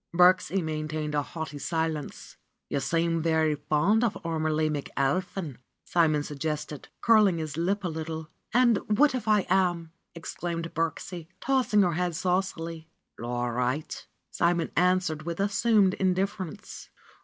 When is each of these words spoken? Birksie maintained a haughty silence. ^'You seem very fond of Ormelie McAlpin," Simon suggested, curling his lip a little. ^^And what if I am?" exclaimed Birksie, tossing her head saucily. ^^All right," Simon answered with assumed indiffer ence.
Birksie 0.15 0.63
maintained 0.63 1.13
a 1.13 1.21
haughty 1.21 1.59
silence. 1.59 2.35
^'You 2.71 2.81
seem 2.81 3.21
very 3.21 3.53
fond 3.53 4.03
of 4.03 4.15
Ormelie 4.25 4.67
McAlpin," 4.75 5.57
Simon 5.85 6.23
suggested, 6.23 6.87
curling 7.01 7.37
his 7.37 7.55
lip 7.55 7.83
a 7.83 7.87
little. 7.87 8.27
^^And 8.51 8.79
what 8.97 9.13
if 9.13 9.27
I 9.27 9.45
am?" 9.47 9.91
exclaimed 10.15 10.73
Birksie, 10.73 11.27
tossing 11.39 11.83
her 11.83 11.93
head 11.93 12.15
saucily. 12.15 12.87
^^All 13.19 13.55
right," 13.55 14.07
Simon 14.31 14.71
answered 14.75 15.21
with 15.21 15.39
assumed 15.39 15.93
indiffer 15.99 16.47
ence. 16.47 16.89